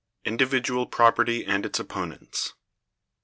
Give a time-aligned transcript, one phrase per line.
[0.25, 2.53] Individual Property and its opponents.